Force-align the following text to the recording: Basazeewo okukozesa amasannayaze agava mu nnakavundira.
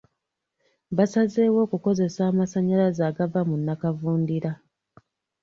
Basazeewo 0.97 1.59
okukozesa 1.65 2.21
amasannayaze 2.31 3.01
agava 3.09 3.39
mu 3.49 3.55
nnakavundira. 3.59 4.51